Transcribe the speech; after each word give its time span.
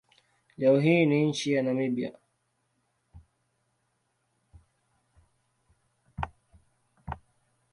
Leo 0.57 0.79
hii 0.79 1.05
ni 1.05 1.25
nchi 1.29 1.53
ya 1.53 1.63
Namibia. 1.63 2.13